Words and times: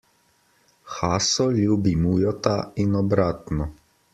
Haso 0.95 1.45
ljubi 1.59 1.93
Mujota 2.07 2.57
in 2.87 2.99
obratno. 3.05 3.73